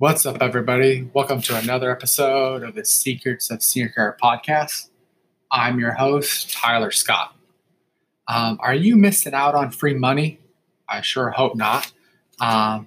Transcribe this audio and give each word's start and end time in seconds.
What's 0.00 0.24
up, 0.24 0.38
everybody? 0.40 1.10
Welcome 1.12 1.42
to 1.42 1.58
another 1.58 1.90
episode 1.90 2.62
of 2.62 2.74
the 2.74 2.86
Secrets 2.86 3.50
of 3.50 3.62
Senior 3.62 3.90
Care 3.90 4.16
podcast. 4.22 4.88
I'm 5.50 5.78
your 5.78 5.92
host, 5.92 6.50
Tyler 6.50 6.90
Scott. 6.90 7.36
Um, 8.26 8.58
are 8.62 8.72
you 8.72 8.96
missing 8.96 9.34
out 9.34 9.54
on 9.54 9.70
free 9.70 9.92
money? 9.92 10.40
I 10.88 11.02
sure 11.02 11.28
hope 11.28 11.54
not. 11.54 11.92
Um, 12.40 12.86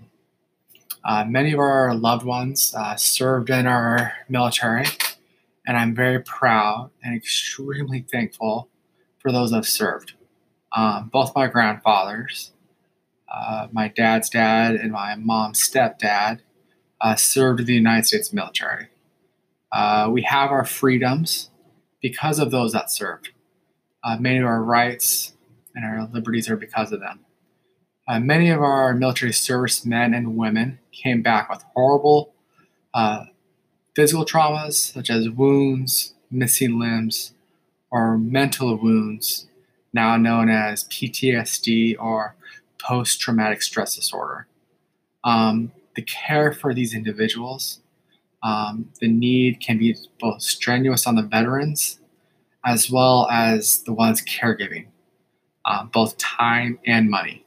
uh, 1.03 1.23
many 1.25 1.53
of 1.53 1.59
our 1.59 1.93
loved 1.93 2.25
ones 2.25 2.73
uh, 2.75 2.95
served 2.95 3.51
in 3.51 3.67
our 3.67 4.13
military, 4.27 4.87
and 5.67 5.77
I'm 5.77 5.93
very 5.93 6.19
proud 6.19 6.89
and 7.03 7.15
extremely 7.15 8.07
thankful 8.11 8.69
for 9.19 9.31
those 9.31 9.51
that 9.51 9.57
have 9.57 9.67
served. 9.67 10.13
Um, 10.75 11.11
both 11.13 11.35
my 11.35 11.45
grandfathers, 11.45 12.53
uh, 13.31 13.67
my 13.71 13.89
dad's 13.89 14.31
dad, 14.31 14.73
and 14.73 14.91
my 14.91 15.13
mom's 15.13 15.59
stepdad 15.59 16.39
uh, 17.03 17.15
served 17.15 17.65
the 17.65 17.73
United 17.73 18.05
States 18.05 18.33
military. 18.33 18.87
Uh, 19.71 20.07
we 20.09 20.21
have 20.23 20.51
our 20.51 20.65
freedoms 20.65 21.49
because 22.01 22.39
of 22.39 22.49
those 22.49 22.71
that 22.71 22.89
served. 22.89 23.29
Uh, 24.03 24.17
many 24.17 24.37
of 24.37 24.45
our 24.45 24.63
rights 24.63 25.33
and 25.75 25.85
our 25.85 26.07
liberties 26.13 26.49
are 26.49 26.55
because 26.55 26.91
of 26.91 27.01
them. 27.01 27.19
Uh, 28.07 28.19
many 28.19 28.49
of 28.49 28.61
our 28.61 28.93
military 28.93 29.33
service 29.33 29.85
men 29.85 30.13
and 30.13 30.37
women 30.37 30.79
came 30.91 31.21
back 31.21 31.49
with 31.49 31.63
horrible 31.75 32.33
uh, 32.93 33.25
physical 33.95 34.25
traumas, 34.25 34.73
such 34.93 35.09
as 35.09 35.29
wounds, 35.29 36.13
missing 36.31 36.79
limbs, 36.79 37.33
or 37.91 38.17
mental 38.17 38.75
wounds, 38.77 39.47
now 39.93 40.17
known 40.17 40.49
as 40.49 40.85
PTSD 40.85 41.95
or 41.99 42.35
post 42.77 43.19
traumatic 43.19 43.61
stress 43.61 43.95
disorder. 43.95 44.47
Um, 45.23 45.71
the 45.95 46.01
care 46.01 46.53
for 46.53 46.73
these 46.73 46.93
individuals. 46.93 47.81
Um, 48.41 48.89
the 48.99 49.07
need 49.07 49.61
can 49.61 49.77
be 49.77 49.95
both 50.19 50.41
strenuous 50.41 51.07
on 51.07 51.15
the 51.15 51.21
veterans 51.23 51.99
as 52.65 52.89
well 52.89 53.27
as 53.29 53.83
the 53.83 53.93
ones 53.93 54.21
caregiving, 54.21 54.87
uh, 55.65 55.83
both 55.85 56.17
time 56.17 56.79
and 56.85 57.09
money. 57.09 57.45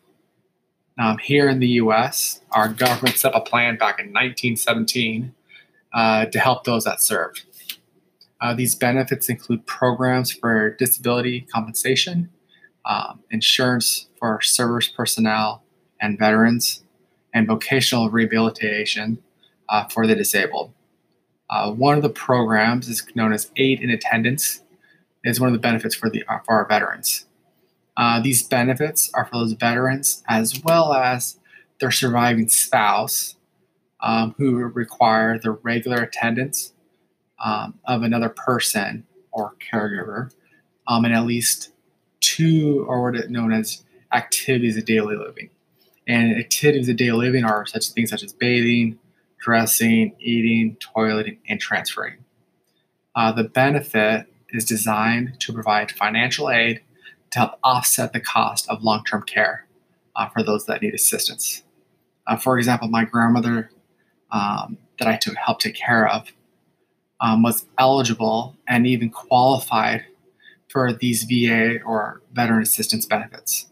Um, 0.98 1.18
here 1.18 1.48
in 1.48 1.58
the 1.58 1.68
US, 1.68 2.40
our 2.52 2.68
government 2.68 3.16
set 3.16 3.34
up 3.34 3.46
a 3.46 3.48
plan 3.48 3.76
back 3.76 3.98
in 3.98 4.06
1917 4.06 5.34
uh, 5.92 6.26
to 6.26 6.38
help 6.38 6.64
those 6.64 6.84
that 6.84 7.02
served. 7.02 7.44
Uh, 8.40 8.54
these 8.54 8.74
benefits 8.74 9.28
include 9.28 9.66
programs 9.66 10.32
for 10.32 10.70
disability 10.70 11.42
compensation, 11.52 12.30
um, 12.84 13.20
insurance 13.30 14.08
for 14.18 14.40
service 14.42 14.88
personnel 14.88 15.62
and 16.00 16.18
veterans, 16.18 16.82
and 17.36 17.46
vocational 17.46 18.08
rehabilitation 18.08 19.18
uh, 19.68 19.84
for 19.88 20.06
the 20.06 20.14
disabled. 20.14 20.72
Uh, 21.50 21.70
one 21.70 21.94
of 21.94 22.02
the 22.02 22.08
programs 22.08 22.88
is 22.88 23.06
known 23.14 23.30
as 23.30 23.50
Aid 23.56 23.80
and 23.80 23.92
Attendance. 23.92 24.62
Is 25.22 25.40
one 25.40 25.48
of 25.48 25.52
the 25.52 25.58
benefits 25.58 25.94
for 25.94 26.08
the 26.08 26.24
for 26.44 26.54
our 26.54 26.68
veterans. 26.68 27.26
Uh, 27.96 28.20
these 28.20 28.44
benefits 28.44 29.10
are 29.12 29.24
for 29.24 29.38
those 29.38 29.52
veterans 29.54 30.22
as 30.28 30.62
well 30.62 30.94
as 30.94 31.38
their 31.80 31.90
surviving 31.90 32.48
spouse 32.48 33.34
um, 34.00 34.36
who 34.38 34.54
require 34.54 35.36
the 35.36 35.50
regular 35.50 35.96
attendance 36.02 36.72
um, 37.44 37.74
of 37.86 38.02
another 38.02 38.28
person 38.28 39.04
or 39.32 39.54
caregiver 39.60 40.30
um, 40.86 41.04
and 41.04 41.12
at 41.12 41.26
least 41.26 41.72
two 42.20 42.84
or 42.88 43.02
what 43.02 43.16
is 43.16 43.28
known 43.28 43.52
as 43.52 43.82
activities 44.12 44.76
of 44.76 44.84
daily 44.84 45.16
living. 45.16 45.50
And 46.06 46.36
activities 46.36 46.88
of 46.88 46.96
daily 46.96 47.26
living 47.26 47.44
are 47.44 47.66
such 47.66 47.88
things 47.88 48.10
such 48.10 48.22
as 48.22 48.32
bathing, 48.32 48.98
dressing, 49.40 50.14
eating, 50.20 50.76
toileting, 50.76 51.38
and 51.48 51.60
transferring. 51.60 52.18
Uh, 53.14 53.32
the 53.32 53.44
benefit 53.44 54.26
is 54.50 54.64
designed 54.64 55.40
to 55.40 55.52
provide 55.52 55.90
financial 55.90 56.50
aid 56.50 56.80
to 57.30 57.38
help 57.40 57.58
offset 57.64 58.12
the 58.12 58.20
cost 58.20 58.68
of 58.68 58.82
long 58.82 59.02
term 59.04 59.22
care 59.22 59.66
uh, 60.14 60.28
for 60.28 60.42
those 60.42 60.66
that 60.66 60.82
need 60.82 60.94
assistance. 60.94 61.62
Uh, 62.26 62.36
for 62.36 62.58
example, 62.58 62.88
my 62.88 63.04
grandmother 63.04 63.70
um, 64.30 64.78
that 64.98 65.08
I 65.08 65.16
took 65.16 65.34
help 65.36 65.60
take 65.60 65.74
care 65.74 66.08
of 66.08 66.28
um, 67.20 67.42
was 67.42 67.66
eligible 67.78 68.56
and 68.66 68.86
even 68.86 69.10
qualified 69.10 70.04
for 70.68 70.92
these 70.92 71.24
VA 71.24 71.80
or 71.84 72.22
veteran 72.32 72.62
assistance 72.62 73.06
benefits. 73.06 73.66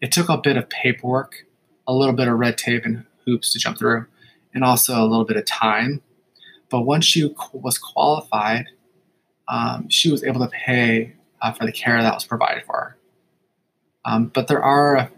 It 0.00 0.10
took 0.10 0.28
a 0.28 0.38
bit 0.38 0.56
of 0.56 0.68
paperwork 0.68 1.46
a 1.86 1.92
little 1.92 2.14
bit 2.14 2.28
of 2.28 2.38
red 2.38 2.58
tape 2.58 2.84
and 2.84 3.04
hoops 3.24 3.52
to 3.52 3.58
jump 3.58 3.78
through, 3.78 4.06
and 4.54 4.64
also 4.64 5.00
a 5.00 5.06
little 5.06 5.24
bit 5.24 5.36
of 5.36 5.44
time. 5.46 6.02
But 6.70 6.82
once 6.82 7.04
she 7.04 7.34
was 7.52 7.78
qualified, 7.78 8.66
um, 9.48 9.88
she 9.88 10.10
was 10.10 10.24
able 10.24 10.40
to 10.40 10.48
pay 10.48 11.14
uh, 11.40 11.52
for 11.52 11.66
the 11.66 11.72
care 11.72 12.00
that 12.02 12.14
was 12.14 12.24
provided 12.24 12.64
for 12.64 12.72
her. 12.72 12.96
Um, 14.04 14.26
but 14.26 14.48
there 14.48 14.62
are 14.62 14.96
a 14.96 15.10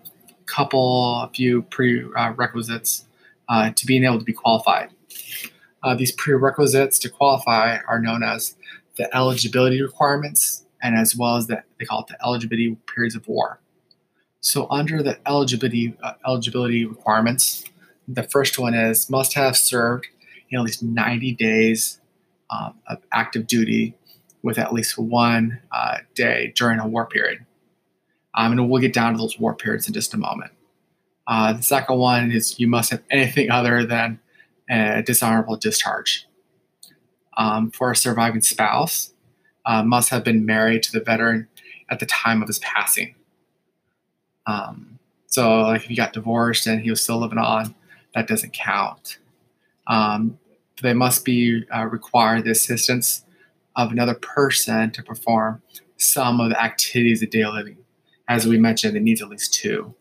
couple, 0.46 1.22
a 1.22 1.30
few 1.32 1.62
prerequisites 1.62 3.06
uh, 3.48 3.70
to 3.70 3.86
being 3.86 4.04
able 4.04 4.18
to 4.18 4.24
be 4.24 4.32
qualified. 4.32 4.90
Uh, 5.82 5.94
these 5.94 6.12
prerequisites 6.12 6.98
to 6.98 7.08
qualify 7.08 7.78
are 7.88 8.00
known 8.00 8.22
as 8.22 8.56
the 8.96 9.14
eligibility 9.14 9.82
requirements 9.82 10.64
and 10.82 10.96
as 10.96 11.16
well 11.16 11.36
as 11.36 11.46
the, 11.46 11.62
they 11.78 11.84
call 11.84 12.00
it 12.00 12.06
the 12.08 12.16
eligibility 12.24 12.76
periods 12.92 13.14
of 13.14 13.26
war. 13.28 13.60
So 14.44 14.66
under 14.68 15.02
the 15.02 15.18
eligibility 15.26 15.96
uh, 16.02 16.12
eligibility 16.26 16.84
requirements, 16.84 17.64
the 18.06 18.24
first 18.24 18.58
one 18.58 18.74
is 18.74 19.08
must 19.08 19.32
have 19.32 19.56
served 19.56 20.06
in 20.50 20.58
at 20.58 20.62
least 20.62 20.82
90 20.82 21.32
days 21.32 21.98
um, 22.50 22.74
of 22.86 22.98
active 23.10 23.46
duty 23.46 23.94
with 24.42 24.58
at 24.58 24.74
least 24.74 24.98
one 24.98 25.60
uh, 25.72 25.98
day 26.14 26.52
during 26.54 26.78
a 26.78 26.86
war 26.86 27.06
period. 27.06 27.46
Um, 28.34 28.52
and 28.52 28.68
we'll 28.68 28.82
get 28.82 28.92
down 28.92 29.14
to 29.14 29.18
those 29.18 29.38
war 29.38 29.54
periods 29.54 29.88
in 29.88 29.94
just 29.94 30.12
a 30.12 30.18
moment. 30.18 30.52
Uh, 31.26 31.54
the 31.54 31.62
second 31.62 31.96
one 31.96 32.30
is 32.30 32.60
you 32.60 32.68
must 32.68 32.90
have 32.90 33.02
anything 33.10 33.50
other 33.50 33.86
than 33.86 34.20
a 34.68 35.02
dishonorable 35.02 35.56
discharge. 35.56 36.26
Um, 37.38 37.70
for 37.70 37.92
a 37.92 37.96
surviving 37.96 38.42
spouse, 38.42 39.14
uh, 39.64 39.82
must 39.82 40.10
have 40.10 40.22
been 40.22 40.44
married 40.44 40.82
to 40.82 40.92
the 40.92 41.00
veteran 41.00 41.48
at 41.88 41.98
the 41.98 42.06
time 42.06 42.42
of 42.42 42.48
his 42.48 42.58
passing. 42.58 43.14
Um, 44.46 44.98
so, 45.26 45.62
like 45.62 45.82
if 45.82 45.88
he 45.88 45.96
got 45.96 46.12
divorced 46.12 46.66
and 46.66 46.80
he 46.80 46.90
was 46.90 47.02
still 47.02 47.18
living 47.18 47.38
on, 47.38 47.74
that 48.14 48.28
doesn't 48.28 48.52
count. 48.52 49.18
Um, 49.86 50.38
they 50.82 50.94
must 50.94 51.24
be 51.24 51.64
uh, 51.74 51.86
require 51.86 52.40
the 52.40 52.50
assistance 52.50 53.24
of 53.76 53.90
another 53.90 54.14
person 54.14 54.90
to 54.92 55.02
perform 55.02 55.62
some 55.96 56.40
of 56.40 56.50
the 56.50 56.62
activities 56.62 57.22
of 57.22 57.30
daily 57.30 57.52
living. 57.52 57.76
As 58.28 58.46
we 58.46 58.58
mentioned, 58.58 58.96
it 58.96 59.02
needs 59.02 59.22
at 59.22 59.28
least 59.28 59.54
two. 59.54 59.94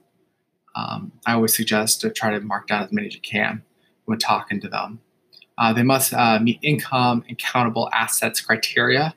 Um, 0.75 1.11
I 1.25 1.33
always 1.33 1.55
suggest 1.55 2.01
to 2.01 2.09
try 2.09 2.31
to 2.31 2.39
mark 2.39 2.67
down 2.67 2.83
as 2.83 2.91
many 2.91 3.07
as 3.07 3.15
you 3.15 3.21
can 3.21 3.63
when 4.05 4.17
talking 4.17 4.59
to 4.61 4.67
them. 4.67 4.99
Uh, 5.57 5.73
they 5.73 5.83
must 5.83 6.13
uh, 6.13 6.39
meet 6.39 6.59
income 6.63 7.23
and 7.27 7.37
countable 7.37 7.89
assets 7.93 8.41
criteria 8.41 9.13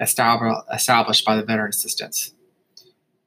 established 0.00 1.24
by 1.24 1.36
the 1.36 1.42
veteran 1.42 1.70
assistance 1.70 2.34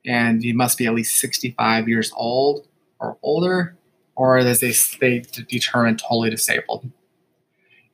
and 0.05 0.43
you 0.43 0.53
must 0.53 0.77
be 0.77 0.85
at 0.85 0.93
least 0.93 1.19
65 1.19 1.87
years 1.87 2.11
old 2.15 2.67
or 2.99 3.17
older, 3.21 3.77
or 4.15 4.37
as 4.37 4.59
they, 4.59 4.73
they 4.99 5.19
determine 5.47 5.97
totally 5.97 6.29
disabled. 6.29 6.89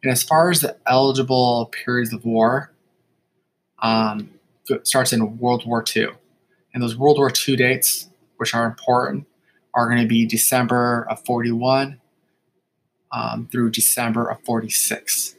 And 0.02 0.12
as 0.12 0.24
far 0.24 0.50
as 0.50 0.62
the 0.62 0.78
eligible 0.88 1.72
periods 1.84 2.14
of 2.14 2.26
war, 2.26 2.72
um, 3.82 4.32
it 4.70 4.88
starts 4.88 5.14
in 5.14 5.38
World 5.38 5.66
War 5.66 5.84
II. 5.96 6.10
And 6.74 6.84
those 6.84 6.96
World 6.96 7.18
War 7.18 7.32
II 7.32 7.56
dates, 7.56 8.10
which 8.38 8.54
are 8.54 8.66
important, 8.66 9.26
are 9.74 9.88
going 9.88 10.02
to 10.02 10.08
be 10.08 10.26
December 10.26 11.08
of 11.10 11.24
41 11.26 12.00
um, 13.12 13.48
through 13.52 13.72
December 13.72 14.30
of 14.30 14.44
46. 14.44 15.36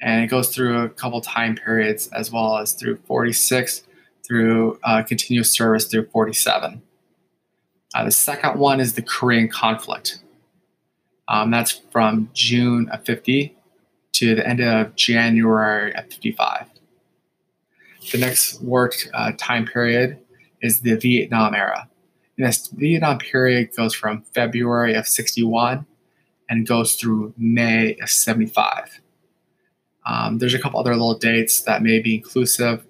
And 0.00 0.24
it 0.24 0.28
goes 0.28 0.54
through 0.54 0.82
a 0.82 0.88
couple 0.88 1.20
time 1.20 1.56
periods 1.56 2.08
as 2.08 2.30
well 2.30 2.58
as 2.58 2.72
through 2.72 2.96
46 3.06 3.82
through 4.28 4.78
uh, 4.84 5.02
continuous 5.02 5.50
service 5.50 5.86
through 5.86 6.06
47. 6.06 6.82
Uh, 7.94 8.04
the 8.04 8.10
second 8.10 8.58
one 8.58 8.78
is 8.78 8.92
the 8.92 9.02
Korean 9.02 9.48
conflict. 9.48 10.22
Um, 11.26 11.50
that's 11.50 11.72
from 11.90 12.30
June 12.34 12.88
of 12.90 13.04
50 13.04 13.56
to 14.12 14.34
the 14.34 14.46
end 14.46 14.60
of 14.60 14.94
January 14.94 15.94
of 15.94 16.04
55. 16.06 16.66
The 18.12 18.18
next 18.18 18.60
work 18.62 18.94
uh, 19.14 19.32
time 19.36 19.66
period 19.66 20.18
is 20.62 20.80
the 20.80 20.96
Vietnam 20.96 21.54
era. 21.54 21.88
And 22.36 22.46
this 22.46 22.68
Vietnam 22.68 23.18
period 23.18 23.74
goes 23.76 23.94
from 23.94 24.22
February 24.34 24.94
of 24.94 25.06
61 25.06 25.86
and 26.48 26.66
goes 26.66 26.94
through 26.94 27.34
May 27.36 27.96
of 28.02 28.10
75. 28.10 29.00
Um, 30.06 30.38
there's 30.38 30.54
a 30.54 30.58
couple 30.58 30.80
other 30.80 30.92
little 30.92 31.18
dates 31.18 31.60
that 31.62 31.82
may 31.82 32.00
be 32.00 32.14
inclusive 32.14 32.84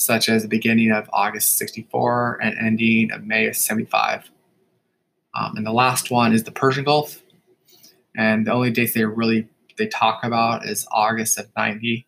such 0.00 0.30
as 0.30 0.40
the 0.40 0.48
beginning 0.48 0.90
of 0.90 1.10
August 1.12 1.58
64 1.58 2.38
and 2.40 2.56
ending 2.58 3.12
of 3.12 3.22
May 3.22 3.46
of 3.46 3.54
75. 3.54 4.30
Um, 5.34 5.56
and 5.56 5.66
the 5.66 5.72
last 5.72 6.10
one 6.10 6.32
is 6.32 6.44
the 6.44 6.50
Persian 6.50 6.84
Gulf. 6.84 7.22
And 8.16 8.46
the 8.46 8.52
only 8.52 8.70
dates 8.70 8.94
they 8.94 9.04
really 9.04 9.46
they 9.76 9.88
talk 9.88 10.24
about 10.24 10.64
is 10.64 10.86
August 10.90 11.38
of 11.38 11.50
90. 11.54 12.06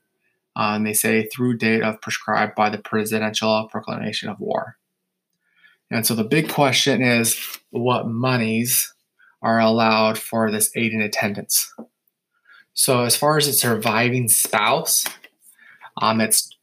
Uh, 0.57 0.73
and 0.75 0.87
they 0.87 0.95
say 0.95 1.27
through 1.27 1.59
date 1.59 1.83
of 1.83 2.01
prescribed 2.01 2.55
by 2.55 2.71
the 2.71 2.79
presidential 2.79 3.69
proclamation 3.71 4.31
of 4.31 4.41
war. 4.41 4.79
And 5.91 6.07
so 6.07 6.15
the 6.15 6.25
big 6.25 6.49
question 6.49 7.03
is 7.03 7.39
what 7.71 8.09
monies 8.09 8.95
are 9.43 9.61
allowed 9.61 10.17
for 10.17 10.51
this 10.51 10.71
aid 10.75 10.93
and 10.93 11.03
attendance? 11.03 11.71
So, 12.73 13.05
as 13.05 13.17
far 13.17 13.37
as 13.37 13.47
a 13.49 13.53
surviving 13.53 14.29
spouse, 14.29 15.05
um, 16.01 16.23
it's 16.23 16.57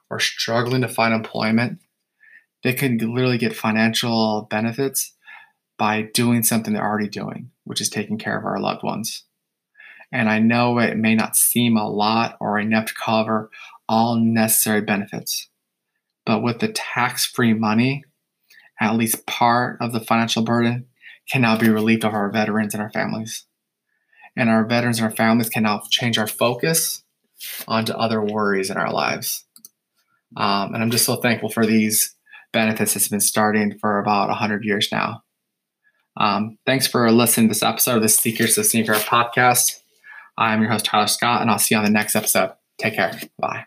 or 0.09 0.19
struggling 0.19 0.81
to 0.81 0.87
find 0.87 1.13
employment, 1.13 1.79
they 2.63 2.73
can 2.73 2.97
literally 2.97 3.37
get 3.37 3.55
financial 3.55 4.47
benefits 4.49 5.13
by 5.77 6.03
doing 6.13 6.43
something 6.43 6.73
they're 6.73 6.87
already 6.87 7.09
doing, 7.09 7.51
which 7.63 7.81
is 7.81 7.89
taking 7.89 8.17
care 8.17 8.37
of 8.37 8.45
our 8.45 8.59
loved 8.59 8.83
ones. 8.83 9.23
And 10.13 10.29
I 10.29 10.37
know 10.37 10.77
it 10.77 10.95
may 10.95 11.15
not 11.15 11.35
seem 11.35 11.75
a 11.75 11.89
lot 11.89 12.37
or 12.39 12.59
enough 12.59 12.85
to 12.85 12.93
cover 12.93 13.49
all 13.89 14.15
necessary 14.15 14.81
benefits. 14.81 15.49
But 16.23 16.43
with 16.43 16.59
the 16.59 16.67
tax 16.67 17.25
free 17.25 17.53
money, 17.53 18.03
at 18.79 18.95
least 18.95 19.25
part 19.25 19.77
of 19.81 19.91
the 19.91 19.99
financial 19.99 20.43
burden 20.43 20.85
can 21.29 21.41
now 21.41 21.57
be 21.57 21.69
relieved 21.69 22.05
of 22.05 22.13
our 22.13 22.31
veterans 22.31 22.75
and 22.75 22.83
our 22.83 22.91
families. 22.91 23.45
And 24.35 24.49
our 24.49 24.63
veterans 24.65 24.99
and 24.99 25.05
our 25.05 25.15
families 25.15 25.49
can 25.49 25.63
now 25.63 25.81
change 25.89 26.19
our 26.19 26.27
focus 26.27 27.03
onto 27.67 27.93
other 27.93 28.21
worries 28.21 28.69
in 28.69 28.77
our 28.77 28.91
lives. 28.91 29.45
Um, 30.37 30.73
and 30.73 30.83
I'm 30.83 30.91
just 30.91 31.05
so 31.05 31.15
thankful 31.15 31.49
for 31.49 31.65
these 31.65 32.15
benefits 32.51 32.93
that's 32.93 33.07
been 33.07 33.19
starting 33.19 33.77
for 33.79 33.97
about 33.97 34.29
100 34.29 34.63
years 34.63 34.89
now. 34.91 35.23
Um, 36.17 36.57
thanks 36.67 36.85
for 36.85 37.11
listening 37.11 37.47
to 37.47 37.51
this 37.51 37.63
episode 37.63 37.97
of 37.97 38.03
the 38.03 38.57
of 38.57 38.65
Senior 38.65 38.93
Care 38.93 39.01
podcast. 39.01 39.82
I'm 40.37 40.61
your 40.61 40.71
host, 40.71 40.85
Tyler 40.85 41.07
Scott, 41.07 41.41
and 41.41 41.51
I'll 41.51 41.59
see 41.59 41.75
you 41.75 41.79
on 41.79 41.85
the 41.85 41.91
next 41.91 42.15
episode. 42.15 42.53
Take 42.79 42.95
care. 42.95 43.19
Bye. 43.37 43.65